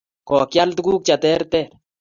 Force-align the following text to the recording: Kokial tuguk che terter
Kokial 0.29 0.69
tuguk 0.77 1.01
che 1.07 1.15
terter 1.23 1.67